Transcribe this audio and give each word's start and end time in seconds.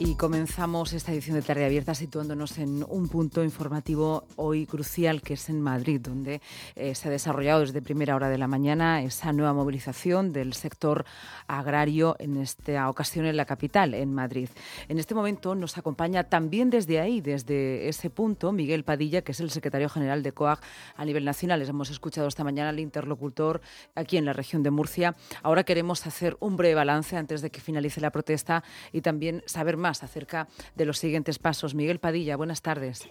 Y 0.00 0.14
comenzamos 0.14 0.92
esta 0.92 1.12
edición 1.12 1.34
de 1.34 1.42
Tarde 1.42 1.64
Abierta 1.64 1.92
situándonos 1.92 2.58
en 2.58 2.84
un 2.88 3.08
punto 3.08 3.42
informativo 3.42 4.28
hoy 4.36 4.64
crucial 4.64 5.22
que 5.22 5.34
es 5.34 5.48
en 5.48 5.60
Madrid, 5.60 6.00
donde 6.00 6.40
eh, 6.76 6.94
se 6.94 7.08
ha 7.08 7.10
desarrollado 7.10 7.62
desde 7.62 7.82
primera 7.82 8.14
hora 8.14 8.28
de 8.28 8.38
la 8.38 8.46
mañana 8.46 9.02
esa 9.02 9.32
nueva 9.32 9.52
movilización 9.54 10.32
del 10.32 10.52
sector 10.52 11.04
agrario, 11.48 12.14
en 12.20 12.36
esta 12.36 12.88
ocasión 12.88 13.26
en 13.26 13.36
la 13.36 13.44
capital, 13.44 13.92
en 13.92 14.14
Madrid. 14.14 14.48
En 14.86 15.00
este 15.00 15.16
momento 15.16 15.56
nos 15.56 15.76
acompaña 15.78 16.22
también 16.22 16.70
desde 16.70 17.00
ahí, 17.00 17.20
desde 17.20 17.88
ese 17.88 18.08
punto, 18.08 18.52
Miguel 18.52 18.84
Padilla, 18.84 19.22
que 19.22 19.32
es 19.32 19.40
el 19.40 19.50
secretario 19.50 19.88
general 19.88 20.22
de 20.22 20.30
COAG 20.30 20.60
a 20.94 21.04
nivel 21.04 21.24
nacional. 21.24 21.58
Les 21.58 21.70
hemos 21.70 21.90
escuchado 21.90 22.28
esta 22.28 22.44
mañana 22.44 22.68
al 22.68 22.78
interlocutor 22.78 23.60
aquí 23.96 24.16
en 24.16 24.26
la 24.26 24.32
región 24.32 24.62
de 24.62 24.70
Murcia. 24.70 25.16
Ahora 25.42 25.64
queremos 25.64 26.06
hacer 26.06 26.36
un 26.38 26.56
breve 26.56 26.76
balance 26.76 27.16
antes 27.16 27.42
de 27.42 27.50
que 27.50 27.60
finalice 27.60 28.00
la 28.00 28.12
protesta 28.12 28.62
y 28.92 29.00
también 29.00 29.42
saber 29.44 29.76
más 29.76 29.87
acerca 29.88 30.46
de 30.74 30.86
los 30.86 30.98
siguientes 30.98 31.38
pasos. 31.38 31.74
Miguel 31.74 31.98
Padilla, 31.98 32.36
buenas 32.36 32.62
tardes. 32.62 33.10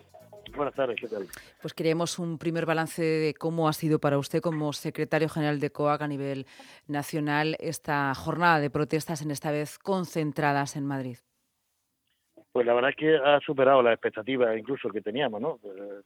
Buenas 0.56 0.74
tardes, 0.74 0.98
¿qué 1.00 1.08
tal? 1.08 1.28
Pues 1.62 1.74
queremos 1.74 2.20
un 2.20 2.38
primer 2.38 2.66
balance 2.66 3.02
de 3.02 3.34
cómo 3.34 3.68
ha 3.68 3.74
sido 3.74 4.00
para 4.00 4.18
usted 4.18 4.42
como 4.42 4.74
secretario 4.74 5.30
general 5.30 5.60
de 5.60 5.72
COAC 5.72 6.02
a 6.02 6.08
nivel 6.08 6.46
nacional 6.88 7.56
esta 7.60 8.14
jornada 8.16 8.60
de 8.60 8.70
protestas, 8.70 9.22
en 9.22 9.32
esta 9.32 9.52
vez 9.52 9.78
concentradas 9.78 10.76
en 10.76 10.86
Madrid. 10.86 11.18
Pues 12.52 12.66
la 12.66 12.74
verdad 12.74 12.92
es 12.92 12.96
que 12.96 13.16
ha 13.16 13.40
superado 13.42 13.84
las 13.84 13.94
expectativas 13.94 14.58
incluso 14.58 14.90
que 14.90 15.02
teníamos, 15.02 15.42
¿no? 15.42 15.60
Eh, 15.64 16.02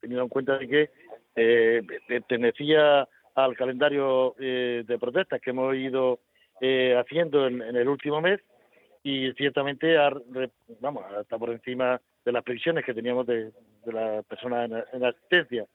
teniendo 0.00 0.22
en 0.22 0.28
cuenta 0.28 0.58
de 0.58 0.68
que 0.68 0.90
eh, 1.34 1.82
pertenecía 2.06 3.08
al 3.34 3.56
calendario 3.56 4.36
eh, 4.38 4.84
de 4.86 4.98
protestas 4.98 5.40
que 5.40 5.50
hemos 5.50 5.74
ido 5.74 6.20
haciendo 6.60 7.46
en, 7.46 7.62
el 7.62 7.88
último 7.88 8.20
mes 8.20 8.40
y 9.02 9.32
ciertamente 9.32 9.96
vamos 10.80 11.04
hasta 11.16 11.38
por 11.38 11.50
encima 11.50 12.00
de 12.24 12.32
las 12.32 12.42
previsiones 12.42 12.84
que 12.84 12.94
teníamos 12.94 13.26
de, 13.26 13.52
las 13.86 14.24
personas 14.26 14.70
en, 14.92 15.04
asistencia. 15.04 15.66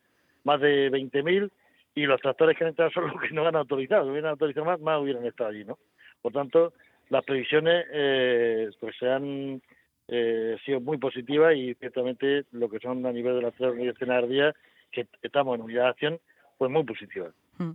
Más 0.44 0.60
de 0.60 0.92
20.000 0.92 1.50
y 1.96 2.06
los 2.06 2.20
tractores 2.22 2.58
que 2.58 2.64
han 2.64 2.70
entrado 2.72 2.92
son 2.92 3.08
los 3.08 3.22
que 3.22 3.32
no 3.32 3.48
han 3.48 3.56
autorizado. 3.56 4.04
Si 4.04 4.12
hubieran 4.12 4.32
autorizado 4.32 4.66
más 4.66 4.80
más 4.80 5.02
hubieran 5.02 5.26
estado 5.26 5.50
allí 5.50 5.64
no 5.64 5.78
por 6.22 6.34
tanto 6.34 6.74
las 7.10 7.24
previsiones 7.24 7.86
eh, 7.92 8.70
pues 8.80 8.96
se 8.98 9.10
han 9.10 9.62
eh, 10.08 10.58
sido 10.66 10.80
muy 10.80 10.98
positivas 10.98 11.56
y 11.56 11.76
ciertamente 11.76 12.46
lo 12.52 12.70
que 12.70 12.80
son 12.80 13.06
a 13.06 13.12
nivel 13.12 13.36
de 13.36 13.42
las 13.42 13.54
tres 13.56 13.72
unidades 13.72 14.30
de 14.30 14.54
que 14.92 15.08
estamos 15.22 15.56
en 15.56 15.62
unidad 15.62 15.84
de 15.84 15.90
acción 15.90 16.20
pues 16.58 16.72
muy 16.72 16.84
positivas 16.84 17.34
mm. 17.58 17.72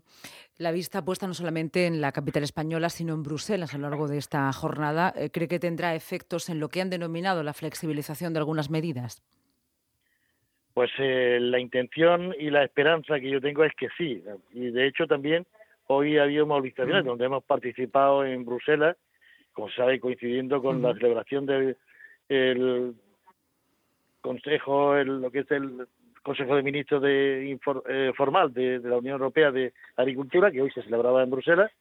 La 0.59 0.73
vista 0.73 1.05
puesta 1.05 1.29
no 1.29 1.35
solamente 1.35 1.87
en 1.87 2.01
la 2.01 2.11
capital 2.11 2.43
española, 2.43 2.89
sino 2.89 3.15
en 3.15 3.23
Bruselas 3.23 3.75
a 3.75 3.79
lo 3.79 3.89
largo 3.89 4.09
de 4.09 4.19
esta 4.19 4.53
jornada, 4.53 5.15
eh, 5.17 5.31
¿cree 5.31 5.47
que 5.47 5.61
tendrá 5.61 5.95
efectos 5.95 6.49
en 6.49 6.59
lo 6.59 6.69
que 6.69 6.81
han 6.81 6.91
denominado 6.91 7.45
la 7.45 7.53
flexibilización 7.53 8.33
de 8.33 8.41
algunas 8.41 8.69
medidas? 8.69 9.23
Pues 10.75 10.91
eh, 10.99 11.39
la 11.41 11.61
intención 11.61 12.35
y 12.39 12.51
la 12.51 12.65
esperanza 12.65 13.21
que 13.21 13.31
yo 13.31 13.41
tengo 13.41 13.63
es 13.65 13.73
que 13.75 13.89
sí. 13.97 14.23
Y 14.53 14.71
de 14.71 14.89
hecho 14.89 15.07
también 15.07 15.47
hoy 15.87 16.19
ha 16.19 16.25
habido 16.25 16.45
movilizaciones 16.47 17.05
donde 17.05 17.27
hemos 17.27 17.45
participado 17.45 18.25
en 18.25 18.45
Bruselas, 18.45 18.97
como 19.53 19.71
sabe, 19.71 20.01
coincidiendo 20.01 20.61
con 20.61 20.83
la 20.83 20.93
celebración 20.95 21.47
del 21.47 21.77
Consejo, 24.21 24.97
lo 24.97 25.31
que 25.31 25.41
es 25.41 25.51
el 25.51 25.87
Consejo 26.29 26.57
de 26.57 26.63
Ministros 26.63 27.01
de, 27.01 27.59
eh, 27.89 28.13
formal 28.15 28.53
de, 28.53 28.81
la 28.81 28.99
Unión 28.99 29.15
Europea 29.15 29.51
de 29.51 29.73
Agricultura, 29.97 30.51
que 30.51 30.61
hoy 30.61 30.71
se 30.71 30.83
celebraba 30.83 31.23
en 31.23 31.31
Bruselas, 31.31 31.73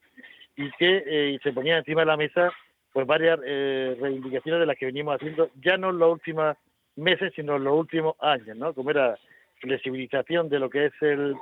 y 0.56 0.72
que 0.72 1.04
eh, 1.06 1.40
se 1.44 1.52
ponía 1.52 1.78
encima 1.78 2.02
de 2.02 2.08
la 2.08 2.16
mesa 2.16 2.52
pues 2.94 3.06
varias 3.06 3.40
eh, 3.46 3.98
reivindicaciones 4.00 4.62
de 4.62 4.66
las 4.66 4.78
que 4.78 4.86
venimos 4.86 5.16
haciendo 5.16 5.50
ya 5.62 5.76
no 5.78 5.90
en 5.90 6.00
los 6.00 6.14
últimos 6.14 6.56
meses, 6.96 7.34
sino 7.36 7.58
en 7.58 7.66
los 7.66 7.78
últimos 7.78 8.16
años, 8.22 8.56
¿no? 8.56 8.74
Como 8.74 8.90
era 8.90 9.18
flexibilización 9.60 10.48
de 10.48 10.60
lo 10.60 10.70
que 10.70 10.86
es 10.86 10.94
el, 11.02 11.36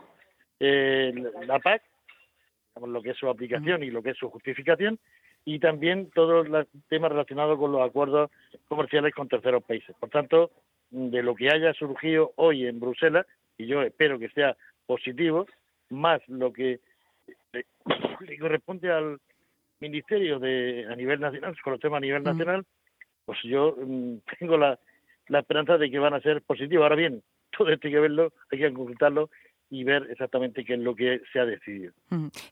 la 1.46 1.60
PAC, 1.60 1.84
lo 2.86 3.02
que 3.04 3.12
es 3.12 3.18
su 3.18 3.30
aplicación 3.30 3.84
y 3.84 3.92
lo 3.92 4.02
que 4.02 4.10
es 4.10 4.18
su 4.18 4.32
justificación, 4.32 4.98
y 5.46 5.60
también 5.60 6.10
todos 6.10 6.50
los 6.50 6.66
temas 6.90 7.12
relacionados 7.12 7.60
con 7.60 7.72
los 7.72 7.88
acuerdos 7.88 8.32
comerciales 8.68 9.14
con 9.14 9.30
terceros 9.30 9.64
países. 9.64 9.96
Por 10.00 10.10
tanto, 10.10 10.50
de 10.90 11.24
lo 11.24 11.36
que 11.36 11.50
haya 11.50 11.74
surgido 11.74 12.34
hoy 12.36 12.68
en 12.68 12.80
Bruselas, 12.80 13.26
y 13.58 13.68
yo 13.68 13.82
espero 13.82 14.20
que 14.20 14.30
sea 14.30 14.56
positivo, 14.86 15.46
más 15.90 16.22
lo 16.28 16.52
que 16.52 16.80
le 18.22 18.40
corresponde 18.40 18.92
al 18.92 19.20
Ministerio 19.80 20.40
de 20.40 20.88
a 20.90 20.96
nivel 20.96 21.20
nacional, 21.20 21.56
con 21.62 21.74
los 21.74 21.80
temas 21.80 21.98
a 21.98 22.02
nivel 22.02 22.24
nacional, 22.24 22.66
pues 23.26 23.40
yo 23.44 23.76
mm, 23.78 24.18
tengo 24.40 24.58
la, 24.58 24.80
la 25.28 25.40
esperanza 25.40 25.78
de 25.78 25.90
que 25.90 26.00
van 26.00 26.14
a 26.14 26.22
ser 26.22 26.42
positivos. 26.42 26.84
Ahora 26.84 26.96
bien, 26.96 27.22
todo 27.58 27.70
esto 27.70 27.88
hay 27.88 27.94
que 27.94 28.00
verlo, 28.00 28.34
hay 28.52 28.60
que 28.60 28.74
consultarlo 28.74 29.30
y 29.76 29.84
ver 29.84 30.08
exactamente 30.10 30.64
qué 30.64 30.76
es 30.76 30.80
lo 30.80 30.96
que 30.96 31.22
se 31.34 31.40
ha 31.40 31.46
decidido. 31.46 31.92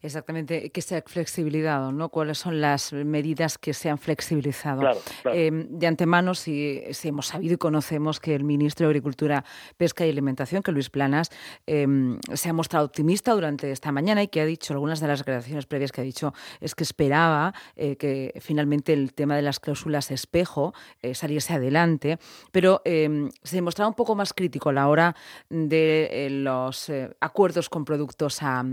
Exactamente, 0.01 0.69
que 0.72 0.81
se 0.81 0.97
ha 0.97 1.01
flexibilizado, 1.01 1.94
¿no? 1.94 2.09
¿Cuáles 2.09 2.38
son 2.38 2.59
las 2.59 2.91
medidas 2.91 3.57
que 3.57 3.73
se 3.73 3.89
han 3.89 3.97
flexibilizado? 3.97 4.81
Em, 5.25 5.67
de 5.69 5.88
antemano, 5.88 6.35
si, 6.35 6.84
hemos 7.03 7.28
sabido 7.28 7.53
y 7.53 7.57
conocemos 7.57 8.19
que 8.19 8.35
el 8.35 8.44
ministro 8.44 8.88
de 8.88 8.91
Agricultura, 8.91 9.45
Pesca 9.78 10.06
y 10.06 10.09
Alimentación, 10.09 10.63
que 10.63 10.73
Luis 10.73 10.89
Planas, 10.89 11.29
em, 11.66 12.19
se 12.34 12.50
ha 12.50 12.53
mostrado 12.53 12.85
optimista 12.85 13.31
durante 13.34 13.72
esta 13.72 13.94
mañana 13.94 14.22
y 14.22 14.28
que 14.28 14.41
ha 14.41 14.45
dicho, 14.45 14.73
algunas 14.73 15.00
de 15.00 15.07
las 15.07 15.19
declaraciones 15.19 15.66
previas 15.66 15.94
que 15.94 16.01
ha 16.01 16.03
dicho, 16.03 16.34
es 16.59 16.75
que 16.75 16.84
esperaba 16.84 17.53
eh, 17.78 17.95
que 17.95 18.34
finalmente 18.41 18.91
el 18.91 19.13
tema 19.13 19.38
de 19.38 19.44
las 19.44 19.61
cláusulas 19.61 20.11
espejo 20.11 20.73
eh, 21.01 21.16
saliese 21.16 21.53
adelante, 21.53 22.17
pero 22.51 22.81
em, 22.84 23.29
se 23.44 23.61
mostraba 23.61 23.88
un 23.88 23.95
poco 23.95 24.13
más 24.13 24.34
crítico 24.34 24.69
a 24.69 24.73
la 24.73 24.90
hora 24.90 25.16
de 25.50 26.09
eh, 26.11 26.29
los 26.29 26.91
acuerdos 27.19 27.69
con 27.69 27.85
productos 27.85 28.40
a, 28.41 28.63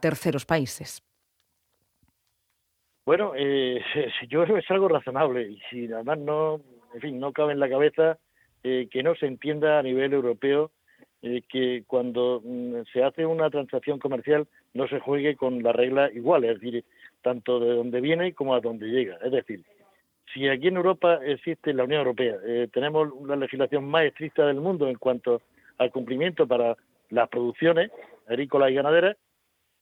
terceros 0.00 0.46
países? 0.46 1.02
Bueno, 3.04 3.32
eh, 3.36 3.82
yo 4.28 4.44
creo 4.44 4.56
que 4.56 4.62
es 4.62 4.70
algo 4.70 4.88
razonable 4.88 5.50
y 5.50 5.60
si 5.70 5.92
además 5.92 6.18
no, 6.18 6.60
en 6.94 7.00
fin, 7.00 7.20
no 7.20 7.32
cabe 7.32 7.52
en 7.52 7.60
la 7.60 7.68
cabeza 7.68 8.18
eh, 8.62 8.88
que 8.90 9.02
no 9.02 9.14
se 9.14 9.26
entienda 9.26 9.78
a 9.78 9.82
nivel 9.82 10.12
europeo 10.12 10.70
eh, 11.22 11.42
que 11.48 11.84
cuando 11.86 12.40
mm, 12.44 12.82
se 12.92 13.02
hace 13.02 13.26
una 13.26 13.50
transacción 13.50 13.98
comercial 13.98 14.46
no 14.74 14.86
se 14.88 15.00
juegue 15.00 15.36
con 15.36 15.62
la 15.62 15.72
regla 15.72 16.10
igual, 16.12 16.44
es 16.44 16.60
decir, 16.60 16.84
tanto 17.22 17.60
de 17.60 17.74
donde 17.74 18.00
viene 18.00 18.32
como 18.32 18.54
a 18.54 18.60
donde 18.60 18.86
llega. 18.88 19.18
Es 19.22 19.32
decir, 19.32 19.64
si 20.32 20.48
aquí 20.48 20.68
en 20.68 20.76
Europa 20.76 21.20
existe 21.24 21.74
la 21.74 21.84
Unión 21.84 22.00
Europea, 22.00 22.36
tenemos 22.72 23.08
la 23.26 23.34
legislación 23.34 23.84
más 23.84 24.04
estricta 24.04 24.46
del 24.46 24.60
mundo 24.60 24.86
en 24.86 24.94
cuanto 24.94 25.42
al 25.78 25.90
cumplimiento 25.90 26.46
para 26.46 26.76
las 27.10 27.28
producciones 27.28 27.90
agrícolas 28.26 28.70
y 28.70 28.74
ganaderas, 28.74 29.16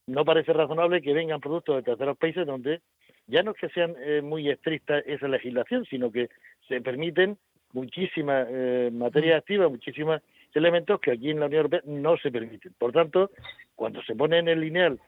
no 0.06 0.24
parece 0.24 0.52
razonable 0.52 1.02
que 1.02 1.12
vengan 1.12 1.40
productos 1.40 1.76
de 1.76 1.82
terceros 1.82 2.16
países 2.16 2.46
donde 2.46 2.80
ya 3.26 3.42
no 3.42 3.50
es 3.50 3.58
que 3.58 3.68
sean 3.68 3.94
eh, 4.00 4.22
muy 4.22 4.48
estrictas 4.48 5.04
esa 5.06 5.28
legislación, 5.28 5.84
sino 5.84 6.10
que 6.10 6.30
se 6.66 6.80
permiten 6.80 7.36
muchísimas 7.72 8.46
eh, 8.50 8.90
materias 8.92 9.38
activas, 9.38 9.70
muchísimos 9.70 10.22
elementos 10.54 10.98
que 11.00 11.12
aquí 11.12 11.30
en 11.30 11.40
la 11.40 11.46
Unión 11.46 11.58
Europea 11.58 11.82
no 11.84 12.16
se 12.16 12.30
permiten. 12.30 12.72
Por 12.78 12.92
tanto, 12.92 13.30
cuando 13.76 14.02
se 14.02 14.14
pone 14.14 14.38
en 14.38 14.48
el 14.48 14.60
lineal 14.60 14.98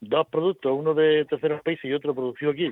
dos 0.00 0.26
productos, 0.28 0.72
uno 0.78 0.92
de 0.94 1.24
terceros 1.24 1.62
países 1.62 1.86
y 1.86 1.94
otro 1.94 2.14
producido 2.14 2.50
aquí, 2.50 2.70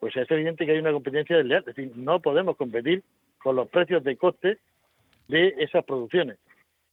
pues 0.00 0.16
es 0.16 0.30
evidente 0.30 0.66
que 0.66 0.72
hay 0.72 0.78
una 0.78 0.92
competencia 0.92 1.36
desleal. 1.36 1.64
Es 1.66 1.76
decir, 1.76 1.92
no 1.96 2.20
podemos 2.20 2.56
competir 2.56 3.02
con 3.38 3.56
los 3.56 3.68
precios 3.68 4.02
de 4.02 4.16
coste 4.16 4.58
de 5.28 5.54
esas 5.58 5.84
producciones. 5.84 6.38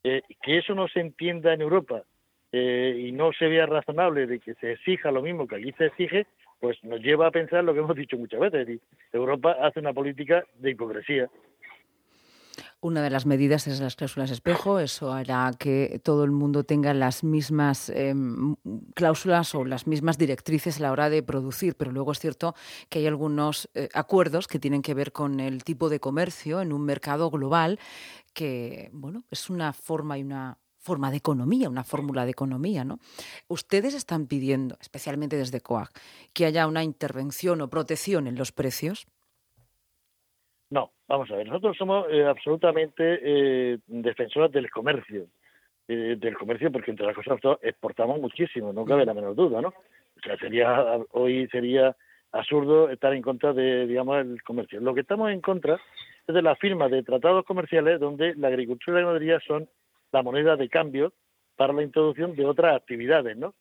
Eh, 0.08 0.22
que 0.44 0.60
eso 0.60 0.76
no 0.76 0.88
se 0.88 1.00
entienda 1.00 1.52
en 1.52 1.62
Europa 1.62 2.04
eh, 2.52 2.96
y 3.08 3.12
no 3.12 3.34
se 3.34 3.48
vea 3.48 3.66
razonable 3.66 4.28
de 4.28 4.40
que 4.40 4.54
se 4.54 4.74
exija 4.74 5.10
lo 5.10 5.24
mismo 5.24 5.48
que 5.48 5.56
aquí 5.56 5.72
se 5.80 5.88
exige, 5.88 6.28
pues 6.60 6.78
nos 6.84 7.02
lleva 7.02 7.26
a 7.26 7.32
pensar 7.32 7.64
lo 7.64 7.74
que 7.74 7.80
hemos 7.80 7.96
dicho 7.96 8.16
muchas 8.16 8.40
veces. 8.40 8.82
Europa 9.12 9.58
hace 9.60 9.80
una 9.80 9.94
política 9.94 10.46
de 10.60 10.70
hipocresía. 10.70 11.28
Una 12.86 13.02
de 13.02 13.10
las 13.10 13.26
medidas 13.26 13.66
es 13.66 13.80
las 13.80 13.96
cláusulas 13.96 14.30
espejo. 14.30 14.78
Eso 14.78 15.12
hará 15.12 15.52
que 15.58 16.00
todo 16.04 16.24
el 16.24 16.30
mundo 16.30 16.66
tenga 16.66 16.94
las 16.94 17.24
mismas 17.24 17.90
em, 17.90 18.56
cláusulas 18.94 19.56
o 19.56 19.66
las 19.66 19.88
mismas 19.88 20.20
directrices 20.20 20.78
a 20.78 20.84
la 20.84 20.92
hora 20.92 21.10
de 21.10 21.24
producir. 21.24 21.76
Pero 21.78 21.92
luego 21.92 22.12
es 22.12 22.20
cierto 22.20 22.54
que 22.88 23.00
hay 23.00 23.08
algunos 23.08 23.72
eh, 23.74 23.90
acuerdos 23.96 24.48
que 24.48 24.60
tienen 24.60 24.84
que 24.84 24.94
ver 24.94 25.14
con 25.14 25.40
el 25.40 25.64
tipo 25.64 25.90
de 25.90 26.00
comercio 26.00 26.62
en 26.62 26.72
un 26.72 26.84
mercado 26.84 27.32
global 27.32 27.80
que, 28.36 28.92
bueno, 28.94 29.24
es 29.32 29.50
una 29.50 29.74
forma 29.74 30.20
y 30.20 30.22
una 30.22 30.60
forma 30.78 31.10
de 31.10 31.18
economía, 31.18 31.68
una 31.68 31.84
fórmula 31.84 32.24
de 32.26 32.32
economía, 32.32 32.86
¿no? 32.86 33.00
Ustedes 33.48 33.96
están 33.96 34.28
pidiendo, 34.28 34.78
especialmente 34.80 35.38
desde 35.38 35.60
COAG, 35.60 35.90
que 36.34 36.46
haya 36.46 36.68
una 36.68 36.84
intervención 36.84 37.62
o 37.62 37.70
protección 37.72 38.28
en 38.28 38.36
los 38.36 38.52
precios. 38.52 39.08
No, 40.70 40.92
vamos 41.08 41.30
a 41.32 41.36
ver, 41.36 41.48
nosotros 41.48 41.78
somos 41.78 42.08
eh, 42.10 42.26
absolutamente 42.26 43.20
eh, 43.22 43.78
defensores 43.88 44.52
del 44.52 44.70
comercio, 44.70 45.28
eh, 45.88 46.16
del 46.18 46.36
comercio 46.38 46.72
porque 46.72 46.92
entre 46.92 47.06
las 47.06 47.16
cosas 47.16 47.40
exportamos 47.62 48.20
muchísimo, 48.20 48.74
no 48.74 48.86
cabe 48.86 49.06
la 49.06 49.14
menor 49.14 49.36
duda, 49.36 49.62
¿no? 49.62 49.70
O 49.70 50.20
sea, 50.24 50.38
sería 50.38 51.00
hoy 51.12 51.48
sería 51.50 51.96
absurdo 52.32 52.90
estar 52.90 53.14
en 53.14 53.22
contra 53.22 53.54
de, 53.54 53.86
digamos, 53.86 54.18
el 54.18 54.42
comercio. 54.44 54.80
Lo 54.82 54.94
que 54.94 55.02
estamos 55.02 55.32
en 55.32 55.42
contra 55.42 55.80
es 56.28 56.34
de 56.34 56.42
la 56.42 56.56
firma 56.56 56.90
de 56.90 57.04
tratados 57.04 57.46
comerciales 57.46 58.00
donde 58.00 58.34
la 58.36 58.48
agricultura 58.48 58.98
y 58.98 59.02
la 59.02 59.08
ganadería 59.08 59.40
son 59.42 59.70
la 60.12 60.24
moneda 60.24 60.56
de 60.56 60.68
cambio 60.68 61.14
para 61.56 61.74
la 61.74 61.84
introducción 61.84 62.36
de 62.36 62.46
otras 62.46 62.76
actividades, 62.76 63.38
¿no? 63.38 63.54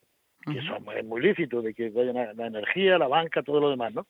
Que 0.44 0.60
son 0.62 0.84
es 0.96 1.04
muy 1.04 1.22
lícito, 1.22 1.62
de 1.62 1.72
que 1.72 1.90
vayan 1.90 2.36
la 2.36 2.46
energía, 2.46 2.98
la 2.98 3.08
banca, 3.08 3.42
todo 3.42 3.60
lo 3.60 3.70
demás, 3.70 3.94
¿no? 3.94 4.06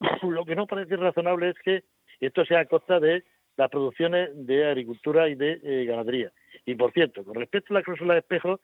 Lo 0.22 0.44
que 0.44 0.54
no 0.54 0.66
parece 0.66 0.96
razonable 0.96 1.50
es 1.50 1.56
que 1.58 1.82
esto 2.26 2.44
sea 2.44 2.60
a 2.60 2.64
costa 2.66 3.00
de 3.00 3.24
las 3.56 3.70
producciones 3.70 4.30
de 4.34 4.66
agricultura 4.66 5.28
y 5.28 5.34
de 5.34 5.60
eh, 5.62 5.84
ganadería. 5.84 6.30
Y 6.64 6.74
por 6.74 6.92
cierto, 6.92 7.24
con 7.24 7.34
respecto 7.34 7.74
a 7.74 7.78
la 7.78 7.82
cláusula 7.82 8.14
de 8.14 8.20
espejo, 8.20 8.60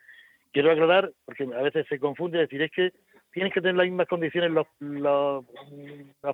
quiero 0.53 0.71
aclarar, 0.71 1.11
porque 1.25 1.45
a 1.45 1.63
veces 1.63 1.87
se 1.89 1.99
confunde, 1.99 2.39
decir, 2.39 2.63
es 2.63 2.71
que 2.71 2.93
tienen 3.33 3.53
que 3.53 3.61
tener 3.61 3.75
las 3.75 3.87
mismas 3.87 4.07
condiciones 4.07 4.53
los, 4.53 4.67
los, 4.79 5.45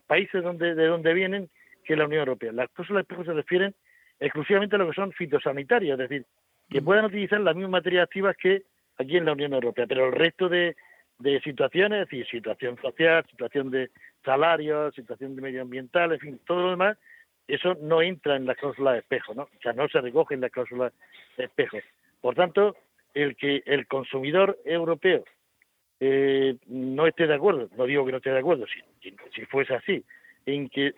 países 0.06 0.42
donde, 0.42 0.74
de 0.74 0.86
donde 0.86 1.14
vienen 1.14 1.48
que 1.84 1.96
la 1.96 2.04
Unión 2.04 2.20
Europea. 2.20 2.52
Las 2.52 2.68
cláusulas 2.70 2.98
de 2.98 3.02
espejo 3.02 3.24
se 3.24 3.32
refieren 3.32 3.74
exclusivamente 4.20 4.76
a 4.76 4.78
lo 4.78 4.88
que 4.88 4.94
son 4.94 5.12
fitosanitarios, 5.12 5.98
es 5.98 6.08
decir, 6.08 6.26
que 6.68 6.82
puedan 6.82 7.06
utilizar 7.06 7.40
las 7.40 7.54
mismas 7.56 7.72
materias 7.72 8.04
activas 8.04 8.36
que 8.36 8.64
aquí 8.98 9.16
en 9.16 9.24
la 9.24 9.32
Unión 9.32 9.54
Europea, 9.54 9.86
pero 9.86 10.06
el 10.06 10.12
resto 10.12 10.50
de, 10.50 10.76
de 11.18 11.40
situaciones, 11.40 12.02
es 12.02 12.10
decir, 12.10 12.26
situación 12.26 12.76
social, 12.82 13.24
situación 13.30 13.70
de 13.70 13.90
salarios, 14.24 14.94
situación 14.94 15.34
medioambiental, 15.34 16.12
en 16.12 16.20
fin, 16.20 16.40
todo 16.46 16.62
lo 16.62 16.70
demás, 16.70 16.98
eso 17.48 17.76
no 17.80 18.02
entra 18.02 18.36
en 18.36 18.46
la 18.46 18.54
cláusula 18.54 18.92
de 18.92 19.00
espejo, 19.00 19.34
¿no? 19.34 19.42
O 19.42 19.60
sea, 19.62 19.72
no 19.72 19.88
se 19.88 20.00
recoge 20.00 20.34
en 20.34 20.40
la 20.40 20.50
cláusula 20.50 20.92
de 21.36 21.44
espejo. 21.44 21.78
Por 22.20 22.34
tanto, 22.34 22.76
el 23.14 23.36
que 23.36 23.62
el 23.66 23.86
consumidor 23.86 24.58
europeo 24.64 25.24
eh, 25.98 26.56
no 26.66 27.06
esté 27.06 27.26
de 27.26 27.34
acuerdo, 27.34 27.68
no 27.76 27.84
digo 27.86 28.04
que 28.04 28.12
no 28.12 28.18
esté 28.18 28.30
de 28.30 28.38
acuerdo, 28.38 28.66
si, 28.66 29.14
si 29.34 29.44
fuese 29.46 29.74
así, 29.74 30.04
en 30.46 30.68
que 30.68 30.94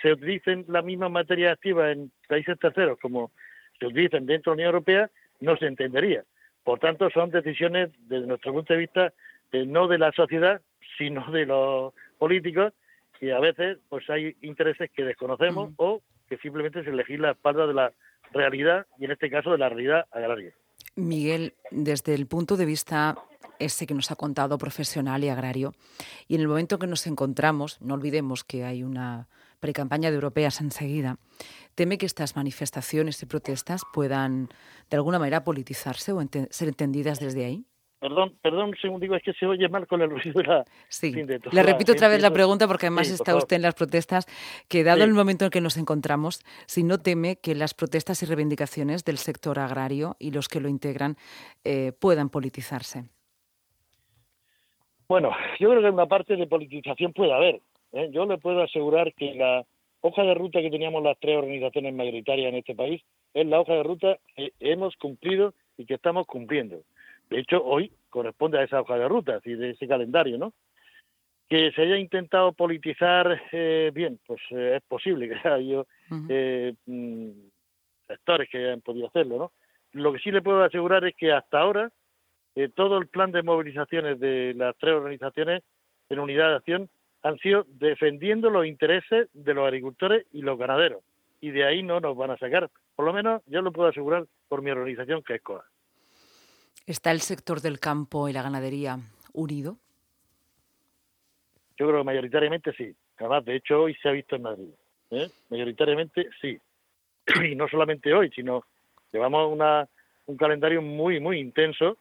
se 0.00 0.12
utilicen 0.12 0.64
la 0.68 0.82
misma 0.82 1.08
materia 1.08 1.52
activa 1.52 1.92
en 1.92 2.10
países 2.28 2.58
terceros 2.58 2.98
como 2.98 3.30
se 3.78 3.86
utilizan 3.86 4.26
dentro 4.26 4.52
de 4.52 4.56
la 4.56 4.62
Unión 4.62 4.74
Europea, 4.74 5.10
no 5.40 5.56
se 5.56 5.66
entendería. 5.66 6.24
Por 6.64 6.78
tanto, 6.78 7.10
son 7.10 7.30
decisiones, 7.30 7.90
desde 8.08 8.26
nuestro 8.26 8.52
punto 8.52 8.72
de 8.72 8.80
vista, 8.80 9.12
eh, 9.52 9.64
no 9.66 9.88
de 9.88 9.98
la 9.98 10.12
sociedad, 10.12 10.60
sino 10.96 11.30
de 11.30 11.46
los 11.46 11.92
políticos, 12.22 12.72
y 13.20 13.30
a 13.30 13.40
veces 13.40 13.78
pues 13.88 14.08
hay 14.08 14.36
intereses 14.42 14.88
que 14.94 15.02
desconocemos 15.02 15.72
o 15.76 16.02
que 16.28 16.36
simplemente 16.38 16.84
se 16.84 16.92
legisla 16.92 17.30
a 17.30 17.32
espalda 17.32 17.66
de 17.66 17.74
la 17.74 17.92
realidad, 18.32 18.86
y 18.96 19.06
en 19.06 19.10
este 19.10 19.28
caso 19.28 19.50
de 19.50 19.58
la 19.58 19.68
realidad 19.68 20.06
agraria. 20.12 20.52
Miguel, 20.94 21.54
desde 21.72 22.14
el 22.14 22.28
punto 22.28 22.56
de 22.56 22.64
vista 22.64 23.16
ese 23.58 23.88
que 23.88 23.94
nos 23.94 24.12
ha 24.12 24.14
contado 24.14 24.56
profesional 24.56 25.24
y 25.24 25.30
agrario, 25.30 25.72
y 26.28 26.36
en 26.36 26.42
el 26.42 26.46
momento 26.46 26.78
que 26.78 26.86
nos 26.86 27.08
encontramos, 27.08 27.82
no 27.82 27.94
olvidemos 27.94 28.44
que 28.44 28.62
hay 28.62 28.84
una 28.84 29.26
precampaña 29.58 30.10
de 30.10 30.14
europeas 30.14 30.60
enseguida, 30.60 31.18
teme 31.74 31.98
que 31.98 32.06
estas 32.06 32.36
manifestaciones 32.36 33.20
y 33.20 33.26
protestas 33.26 33.82
puedan 33.92 34.48
de 34.90 34.96
alguna 34.96 35.18
manera 35.18 35.42
politizarse 35.42 36.12
o 36.12 36.20
ser 36.50 36.68
entendidas 36.68 37.18
desde 37.18 37.46
ahí? 37.46 37.64
Perdón, 38.02 38.36
perdón 38.42 38.70
un 38.70 38.76
segundo, 38.78 39.14
es 39.14 39.22
que 39.22 39.32
se 39.32 39.46
oye 39.46 39.68
mal 39.68 39.86
con 39.86 40.02
el 40.02 40.10
ruido 40.10 40.42
de 40.42 40.48
la... 40.48 40.64
Sí, 40.88 41.12
le 41.12 41.62
repito 41.62 41.92
otra 41.92 42.08
vez 42.08 42.20
la 42.20 42.32
pregunta 42.32 42.66
porque 42.66 42.86
además 42.86 43.08
está 43.08 43.36
usted 43.36 43.54
en 43.54 43.62
las 43.62 43.76
protestas, 43.76 44.26
que 44.68 44.82
dado 44.82 45.04
el 45.04 45.14
momento 45.14 45.44
en 45.44 45.52
que 45.52 45.60
nos 45.60 45.76
encontramos, 45.76 46.40
si 46.66 46.82
no 46.82 46.98
teme 46.98 47.36
que 47.36 47.54
las 47.54 47.74
protestas 47.74 48.20
y 48.24 48.26
reivindicaciones 48.26 49.04
del 49.04 49.18
sector 49.18 49.60
agrario 49.60 50.16
y 50.18 50.32
los 50.32 50.48
que 50.48 50.58
lo 50.58 50.68
integran 50.68 51.14
eh, 51.62 51.92
puedan 51.92 52.28
politizarse. 52.28 53.04
Bueno, 55.06 55.30
yo 55.60 55.70
creo 55.70 55.82
que 55.82 55.90
una 55.90 56.06
parte 56.06 56.34
de 56.34 56.48
politización 56.48 57.12
puede 57.12 57.32
haber. 57.32 57.60
¿eh? 57.92 58.10
Yo 58.10 58.26
le 58.26 58.36
puedo 58.38 58.62
asegurar 58.62 59.14
que 59.14 59.32
la 59.34 59.64
hoja 60.00 60.24
de 60.24 60.34
ruta 60.34 60.60
que 60.60 60.70
teníamos 60.70 61.04
las 61.04 61.20
tres 61.20 61.38
organizaciones 61.38 61.94
mayoritarias 61.94 62.48
en 62.48 62.56
este 62.56 62.74
país 62.74 63.00
es 63.32 63.46
la 63.46 63.60
hoja 63.60 63.74
de 63.74 63.84
ruta 63.84 64.18
que 64.34 64.52
hemos 64.58 64.96
cumplido 64.96 65.54
y 65.78 65.86
que 65.86 65.94
estamos 65.94 66.26
cumpliendo. 66.26 66.82
De 67.32 67.40
hecho, 67.40 67.64
hoy 67.64 67.90
corresponde 68.10 68.58
a 68.58 68.64
esa 68.64 68.82
hoja 68.82 68.98
de 68.98 69.08
ruta, 69.08 69.40
y 69.44 69.54
de 69.54 69.70
ese 69.70 69.88
calendario, 69.88 70.36
¿no? 70.36 70.52
Que 71.48 71.72
se 71.72 71.80
haya 71.80 71.96
intentado 71.96 72.52
politizar, 72.52 73.40
eh, 73.52 73.90
bien, 73.94 74.20
pues 74.26 74.40
eh, 74.50 74.74
es 74.76 74.82
posible 74.82 75.28
que 75.28 75.34
haya 75.38 75.54
habido 75.54 75.86
eh, 76.28 76.74
mm, 76.84 77.30
sectores 78.06 78.50
que 78.50 78.58
hayan 78.58 78.82
podido 78.82 79.06
hacerlo, 79.06 79.38
¿no? 79.38 79.52
Lo 79.92 80.12
que 80.12 80.18
sí 80.18 80.30
le 80.30 80.42
puedo 80.42 80.62
asegurar 80.62 81.06
es 81.06 81.14
que 81.16 81.32
hasta 81.32 81.58
ahora 81.58 81.90
todo 82.74 82.98
el 82.98 83.06
plan 83.06 83.32
de 83.32 83.42
movilizaciones 83.42 84.20
de 84.20 84.52
las 84.54 84.76
tres 84.76 84.92
organizaciones 84.92 85.62
en 86.10 86.18
unidad 86.18 86.50
de 86.50 86.56
acción 86.56 86.90
han 87.22 87.38
sido 87.38 87.64
defendiendo 87.66 88.50
los 88.50 88.66
intereses 88.66 89.28
de 89.32 89.54
los 89.54 89.66
agricultores 89.66 90.26
y 90.32 90.42
los 90.42 90.58
ganaderos. 90.58 91.02
Y 91.40 91.50
de 91.50 91.64
ahí 91.64 91.82
no 91.82 92.00
nos 92.00 92.14
van 92.14 92.30
a 92.30 92.36
sacar. 92.36 92.70
Por 92.94 93.06
lo 93.06 93.12
menos 93.14 93.42
yo 93.46 93.62
lo 93.62 93.72
puedo 93.72 93.88
asegurar 93.88 94.26
por 94.48 94.60
mi 94.60 94.70
organización, 94.70 95.22
que 95.22 95.36
es 95.36 95.42
COA. 95.42 95.64
¿Está 96.86 97.12
el 97.12 97.20
sector 97.20 97.60
del 97.60 97.78
campo 97.78 98.28
y 98.28 98.32
la 98.32 98.42
ganadería 98.42 98.98
unido? 99.32 99.76
Yo 101.78 101.86
creo 101.86 102.00
que 102.00 102.04
mayoritariamente 102.04 102.72
sí. 102.72 102.94
Además, 103.18 103.44
de 103.44 103.56
hecho, 103.56 103.82
hoy 103.82 103.94
se 104.02 104.08
ha 104.08 104.12
visto 104.12 104.36
en 104.36 104.42
Madrid. 104.42 104.70
¿eh? 105.10 105.28
Mayoritariamente 105.50 106.28
sí. 106.40 106.58
Y 107.50 107.54
no 107.54 107.68
solamente 107.68 108.12
hoy, 108.12 108.30
sino 108.30 108.64
llevamos 109.12 109.52
una, 109.52 109.88
un 110.26 110.36
calendario 110.36 110.82
muy, 110.82 111.20
muy 111.20 111.38
intenso 111.38 111.98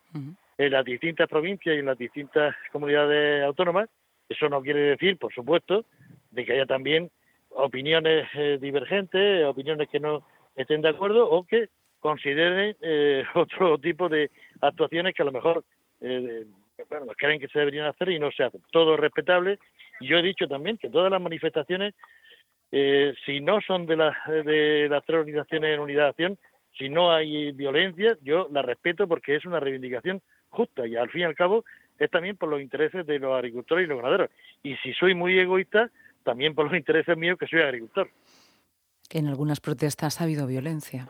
en 0.57 0.71
las 0.71 0.85
distintas 0.85 1.29
provincias 1.29 1.75
y 1.75 1.79
en 1.79 1.85
las 1.85 1.97
distintas 1.97 2.55
comunidades 2.71 3.43
autónomas. 3.43 3.89
Eso 4.27 4.49
no 4.49 4.61
quiere 4.61 4.79
decir, 4.79 5.17
por 5.17 5.33
supuesto, 5.33 5.85
de 6.31 6.45
que 6.45 6.53
haya 6.53 6.65
también 6.65 7.11
opiniones 7.49 8.27
eh, 8.33 8.57
divergentes, 8.59 9.45
opiniones 9.45 9.89
que 9.89 9.99
no 9.99 10.25
estén 10.55 10.81
de 10.81 10.89
acuerdo 10.89 11.29
o 11.29 11.43
que 11.43 11.69
consideren 12.01 12.75
eh, 12.81 13.23
otro 13.35 13.77
tipo 13.77 14.09
de 14.09 14.29
actuaciones 14.59 15.13
que 15.15 15.21
a 15.21 15.25
lo 15.25 15.31
mejor 15.31 15.63
eh, 16.01 16.45
bueno, 16.89 17.05
creen 17.15 17.39
que 17.39 17.47
se 17.47 17.59
deberían 17.59 17.85
hacer 17.85 18.09
y 18.09 18.19
no 18.19 18.31
se 18.31 18.43
hacen. 18.43 18.61
Todo 18.71 18.95
es 18.95 18.99
respetable. 18.99 19.59
Yo 20.01 20.17
he 20.17 20.21
dicho 20.21 20.47
también 20.47 20.77
que 20.77 20.89
todas 20.89 21.11
las 21.11 21.21
manifestaciones, 21.21 21.93
eh, 22.71 23.13
si 23.25 23.39
no 23.39 23.61
son 23.61 23.85
de, 23.85 23.95
las 23.95 24.15
de 24.27 24.87
las 24.89 25.05
tres 25.05 25.19
organizaciones 25.19 25.73
en 25.73 25.79
unidad 25.79 26.03
de 26.03 26.09
acción, 26.09 26.37
si 26.77 26.89
no 26.89 27.11
hay 27.13 27.51
violencia, 27.51 28.17
yo 28.21 28.47
la 28.51 28.61
respeto 28.61 29.07
porque 29.07 29.35
es 29.35 29.45
una 29.45 29.59
reivindicación 29.59 30.21
justa 30.49 30.87
y 30.87 30.95
al 30.95 31.09
fin 31.09 31.21
y 31.21 31.25
al 31.25 31.35
cabo 31.35 31.63
es 31.99 32.09
también 32.09 32.35
por 32.35 32.49
los 32.49 32.61
intereses 32.61 33.05
de 33.05 33.19
los 33.19 33.35
agricultores 33.35 33.85
y 33.85 33.87
los 33.87 33.97
ganaderos. 33.97 34.29
Y 34.63 34.75
si 34.77 34.93
soy 34.93 35.13
muy 35.13 35.37
egoísta, 35.37 35.91
también 36.23 36.55
por 36.55 36.65
los 36.65 36.75
intereses 36.75 37.15
míos 37.15 37.37
que 37.37 37.47
soy 37.47 37.61
agricultor. 37.61 38.09
En 39.11 39.27
algunas 39.27 39.59
protestas 39.59 40.19
ha 40.19 40.23
habido 40.23 40.47
violencia 40.47 41.09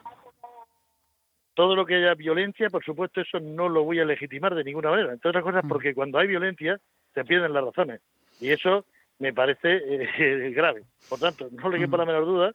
todo 1.61 1.75
lo 1.75 1.85
que 1.85 1.93
haya 1.93 2.15
violencia, 2.15 2.71
por 2.71 2.83
supuesto, 2.83 3.21
eso 3.21 3.39
no 3.39 3.69
lo 3.69 3.83
voy 3.83 3.99
a 3.99 4.03
legitimar 4.03 4.55
de 4.55 4.63
ninguna 4.63 4.89
manera. 4.89 5.13
Entre 5.13 5.29
otras 5.29 5.43
cosas, 5.43 5.63
mm. 5.63 5.67
porque 5.67 5.93
cuando 5.93 6.17
hay 6.17 6.25
violencia 6.25 6.79
se 7.13 7.23
pierden 7.23 7.53
las 7.53 7.63
razones. 7.63 8.01
Y 8.39 8.49
eso 8.49 8.83
me 9.19 9.31
parece 9.31 9.79
eh, 9.85 10.49
grave. 10.55 10.85
Por 11.07 11.19
tanto, 11.19 11.49
no 11.51 11.69
le 11.69 11.77
quepa 11.77 11.97
la 11.97 12.05
mm. 12.05 12.07
menor 12.07 12.25
duda 12.25 12.51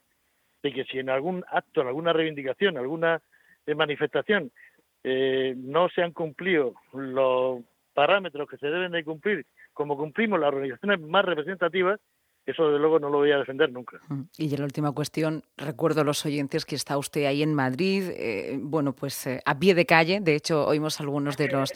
de 0.60 0.72
que 0.72 0.82
si 0.86 0.98
en 0.98 1.08
algún 1.08 1.44
acto, 1.48 1.82
en 1.82 1.86
alguna 1.86 2.12
reivindicación, 2.12 2.78
alguna 2.78 3.22
eh, 3.64 3.76
manifestación, 3.76 4.50
eh, 5.04 5.54
no 5.56 5.88
se 5.88 6.02
han 6.02 6.10
cumplido 6.10 6.74
los 6.92 7.62
parámetros 7.94 8.50
que 8.50 8.56
se 8.56 8.66
deben 8.66 8.90
de 8.90 9.04
cumplir, 9.04 9.46
como 9.72 9.96
cumplimos 9.96 10.40
las 10.40 10.48
organizaciones 10.48 11.00
más 11.00 11.24
representativas, 11.24 12.00
eso 12.46 12.66
desde 12.66 12.78
luego 12.78 13.00
no 13.00 13.10
lo 13.10 13.18
voy 13.18 13.32
a 13.32 13.38
defender 13.38 13.72
nunca. 13.72 13.98
Y 14.38 14.48
ya 14.48 14.58
la 14.58 14.64
última 14.64 14.92
cuestión, 14.92 15.42
recuerdo 15.56 16.02
a 16.02 16.04
los 16.04 16.24
oyentes 16.24 16.64
que 16.64 16.76
está 16.76 16.96
usted 16.96 17.26
ahí 17.26 17.42
en 17.42 17.52
Madrid, 17.52 18.04
eh, 18.16 18.56
bueno, 18.60 18.94
pues 18.94 19.26
eh, 19.26 19.40
a 19.44 19.58
pie 19.58 19.74
de 19.74 19.84
calle, 19.84 20.20
de 20.20 20.36
hecho 20.36 20.64
oímos 20.64 21.00
algunos 21.00 21.36
de 21.36 21.48
los, 21.48 21.72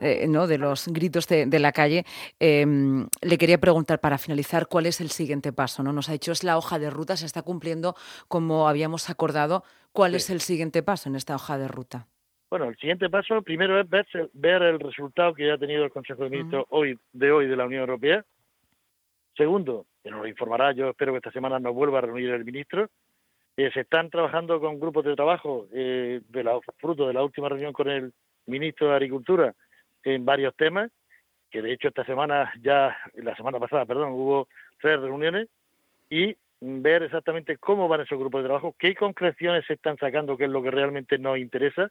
eh, 0.00 0.26
¿no? 0.26 0.46
de 0.46 0.56
los 0.56 0.88
gritos 0.88 1.28
de, 1.28 1.58
la 1.58 1.72
calle. 1.72 2.04
Em, 2.40 3.06
le 3.20 3.38
quería 3.38 3.58
preguntar 3.58 4.00
para 4.00 4.16
finalizar 4.16 4.66
cuál 4.66 4.86
es 4.86 5.00
el 5.00 5.10
siguiente 5.10 5.52
paso, 5.52 5.82
¿no? 5.82 5.92
Nos 5.92 6.08
ha 6.08 6.12
dicho 6.12 6.32
es 6.32 6.42
la 6.42 6.56
hoja 6.56 6.78
de 6.78 6.88
ruta, 6.88 7.16
se 7.16 7.26
está 7.26 7.42
cumpliendo 7.42 7.94
como 8.26 8.66
habíamos 8.68 9.10
acordado. 9.10 9.62
¿Cuál 9.92 10.14
es 10.14 10.30
el 10.30 10.40
siguiente 10.40 10.82
paso 10.82 11.08
en 11.08 11.16
esta 11.16 11.36
hoja 11.36 11.58
de 11.58 11.68
ruta? 11.68 12.08
Bueno, 12.50 12.68
el 12.68 12.76
siguiente 12.76 13.10
paso 13.10 13.42
primero 13.42 13.80
es 13.80 13.88
ver, 13.88 14.06
ver 14.32 14.62
el 14.62 14.80
resultado 14.80 15.34
que 15.34 15.46
ya 15.46 15.54
ha 15.54 15.58
tenido 15.58 15.84
el 15.84 15.90
Consejo 15.90 16.24
de 16.24 16.30
Ministros 16.30 16.64
hoy, 16.70 16.98
de 17.12 17.32
hoy 17.32 17.46
de 17.46 17.56
la 17.56 17.66
Unión 17.66 17.80
Europea. 17.80 18.24
Segundo, 19.36 19.86
que 20.02 20.10
nos 20.10 20.28
informará, 20.28 20.72
yo 20.72 20.90
espero 20.90 21.12
que 21.12 21.18
esta 21.18 21.32
semana 21.32 21.58
nos 21.58 21.74
vuelva 21.74 21.98
a 21.98 22.02
reunir 22.02 22.30
el 22.30 22.44
ministro. 22.44 22.88
Eh, 23.56 23.70
se 23.72 23.80
están 23.80 24.10
trabajando 24.10 24.60
con 24.60 24.78
grupos 24.78 25.04
de 25.04 25.16
trabajo, 25.16 25.66
eh, 25.72 26.20
de 26.28 26.44
la, 26.44 26.58
fruto 26.78 27.06
de 27.06 27.14
la 27.14 27.22
última 27.22 27.48
reunión 27.48 27.72
con 27.72 27.88
el 27.88 28.12
ministro 28.46 28.88
de 28.88 28.94
Agricultura, 28.94 29.54
en 30.02 30.24
varios 30.24 30.54
temas, 30.56 30.90
que 31.50 31.62
de 31.62 31.72
hecho 31.72 31.88
esta 31.88 32.04
semana 32.04 32.52
ya, 32.60 32.96
la 33.14 33.34
semana 33.36 33.58
pasada, 33.58 33.86
perdón, 33.86 34.12
hubo 34.12 34.48
tres 34.80 35.00
reuniones, 35.00 35.48
y 36.10 36.36
ver 36.60 37.02
exactamente 37.02 37.56
cómo 37.58 37.88
van 37.88 38.02
esos 38.02 38.18
grupos 38.18 38.42
de 38.42 38.48
trabajo, 38.48 38.74
qué 38.78 38.94
concreciones 38.94 39.64
se 39.66 39.74
están 39.74 39.96
sacando, 39.98 40.36
qué 40.36 40.44
es 40.44 40.50
lo 40.50 40.62
que 40.62 40.70
realmente 40.70 41.18
nos 41.18 41.38
interesa, 41.38 41.90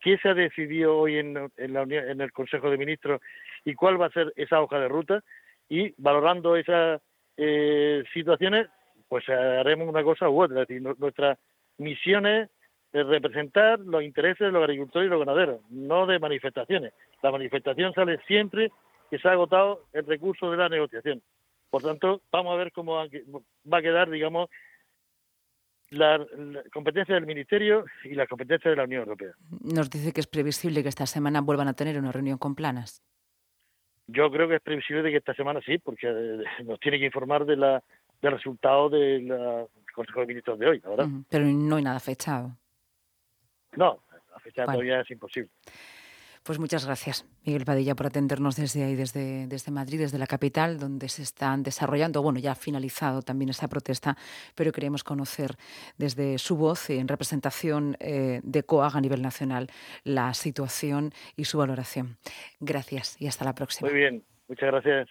qué 0.00 0.18
se 0.18 0.28
ha 0.28 0.34
decidido 0.34 0.96
hoy 0.96 1.18
en, 1.18 1.34
la, 1.34 1.82
en 1.82 2.20
el 2.20 2.32
Consejo 2.32 2.70
de 2.70 2.78
Ministros 2.78 3.20
y 3.64 3.74
cuál 3.74 4.00
va 4.00 4.06
a 4.06 4.10
ser 4.10 4.32
esa 4.36 4.60
hoja 4.60 4.78
de 4.78 4.88
ruta, 4.88 5.22
y 5.68 5.94
valorando 5.98 6.56
esa 6.56 7.00
eh, 7.36 8.02
situaciones, 8.12 8.68
pues 9.08 9.28
haremos 9.28 9.88
una 9.88 10.02
cosa 10.02 10.28
u 10.28 10.42
otra. 10.42 10.62
Es 10.62 10.68
decir, 10.68 10.82
nuestra 10.98 11.38
misión 11.78 12.26
es 12.26 12.48
representar 12.92 13.80
los 13.80 14.02
intereses 14.02 14.46
de 14.46 14.52
los 14.52 14.62
agricultores 14.62 15.06
y 15.06 15.10
los 15.10 15.20
ganaderos, 15.20 15.60
no 15.70 16.06
de 16.06 16.18
manifestaciones. 16.18 16.92
La 17.22 17.30
manifestación 17.30 17.92
sale 17.92 18.18
siempre 18.26 18.70
que 19.10 19.18
se 19.18 19.28
ha 19.28 19.32
agotado 19.32 19.84
el 19.92 20.06
recurso 20.06 20.50
de 20.50 20.56
la 20.56 20.68
negociación. 20.68 21.22
Por 21.70 21.82
tanto, 21.82 22.22
vamos 22.32 22.54
a 22.54 22.56
ver 22.56 22.72
cómo 22.72 22.94
va 22.94 23.78
a 23.78 23.82
quedar, 23.82 24.10
digamos, 24.10 24.48
la, 25.90 26.24
competencia 26.72 27.14
del 27.14 27.26
Ministerio 27.26 27.84
y 28.04 28.14
la 28.14 28.26
competencia 28.26 28.70
de 28.70 28.76
la 28.76 28.84
Unión 28.84 29.02
Europea. 29.02 29.32
Nos 29.62 29.90
dice 29.90 30.12
que 30.12 30.20
es 30.20 30.26
previsible 30.26 30.82
que 30.82 30.88
esta 30.88 31.06
semana 31.06 31.40
vuelvan 31.40 31.68
a 31.68 31.74
tener 31.74 31.98
una 31.98 32.12
reunión 32.12 32.38
con 32.38 32.54
planas. 32.54 33.02
Yo 34.08 34.30
creo 34.30 34.48
que 34.48 34.56
es 34.56 34.62
previsible 34.62 35.02
de 35.02 35.10
que 35.10 35.16
esta 35.16 35.34
semana 35.34 35.60
sí, 35.64 35.78
porque 35.78 36.06
eh, 36.08 36.44
nos 36.64 36.78
tiene 36.78 36.98
que 36.98 37.06
informar 37.06 37.44
de 37.44 37.56
la, 37.56 37.82
del 38.22 38.32
resultado 38.32 38.88
del 38.88 39.28
Consejo 39.94 40.20
de 40.20 40.26
Ministros 40.26 40.58
de 40.58 40.68
hoy, 40.68 40.78
¿verdad? 40.78 41.08
Pero 41.28 41.44
no 41.46 41.76
hay 41.76 41.82
nada 41.82 42.00
fechado. 42.00 42.56
No, 43.76 44.00
la 44.30 44.40
fecha 44.40 44.64
todavía 44.64 45.00
es 45.00 45.10
imposible. 45.10 45.50
Pues 46.46 46.60
muchas 46.60 46.86
gracias, 46.86 47.26
Miguel 47.44 47.64
Padilla, 47.64 47.96
por 47.96 48.06
atendernos 48.06 48.54
desde 48.54 48.84
ahí, 48.84 48.94
desde, 48.94 49.48
desde 49.48 49.72
Madrid, 49.72 49.98
desde 49.98 50.16
la 50.16 50.28
capital, 50.28 50.78
donde 50.78 51.08
se 51.08 51.22
están 51.22 51.64
desarrollando, 51.64 52.22
bueno, 52.22 52.38
ya 52.38 52.52
ha 52.52 52.54
finalizado 52.54 53.20
también 53.22 53.48
esa 53.48 53.66
protesta, 53.66 54.16
pero 54.54 54.70
queremos 54.70 55.02
conocer 55.02 55.56
desde 55.98 56.38
su 56.38 56.56
voz, 56.56 56.88
en 56.88 57.08
representación 57.08 57.96
eh, 57.98 58.40
de 58.44 58.62
COAG 58.62 58.96
a 58.96 59.00
nivel 59.00 59.22
nacional, 59.22 59.66
la 60.04 60.32
situación 60.34 61.10
y 61.34 61.46
su 61.46 61.58
valoración. 61.58 62.16
Gracias 62.60 63.20
y 63.20 63.26
hasta 63.26 63.44
la 63.44 63.56
próxima. 63.56 63.90
Muy 63.90 63.98
bien, 63.98 64.22
muchas 64.46 64.70
gracias. 64.70 65.04